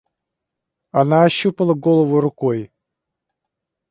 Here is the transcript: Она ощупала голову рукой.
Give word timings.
Она 0.91 1.25
ощупала 1.25 1.75
голову 1.75 2.21
рукой. 2.21 2.71